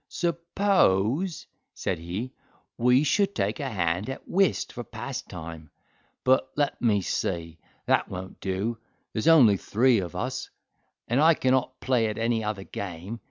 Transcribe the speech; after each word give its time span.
"Suppose," 0.09 1.45
said 1.75 1.99
he, 1.99 2.33
"we 2.75 3.03
should 3.03 3.35
take 3.35 3.59
a 3.59 3.69
hand 3.69 4.09
at 4.09 4.27
whist 4.27 4.73
for 4.73 4.83
pastime. 4.83 5.69
But 6.23 6.49
let 6.55 6.81
me 6.81 7.01
see: 7.01 7.59
that 7.85 8.09
won't 8.09 8.39
do, 8.39 8.79
there's 9.13 9.27
only 9.27 9.57
three 9.57 9.99
of 9.99 10.15
us; 10.15 10.49
and 11.07 11.21
I 11.21 11.35
cannot 11.35 11.79
play 11.81 12.07
at 12.07 12.17
any 12.17 12.43
other 12.43 12.63
game. 12.63 13.19